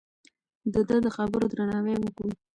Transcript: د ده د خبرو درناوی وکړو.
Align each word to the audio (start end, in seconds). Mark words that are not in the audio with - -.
د 0.73 0.75
ده 0.87 0.97
د 1.05 1.07
خبرو 1.17 1.45
درناوی 1.51 1.95
وکړو. 1.99 2.31